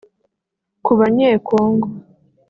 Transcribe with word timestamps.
Ku 0.85 0.91
Banyekongo 0.99 1.87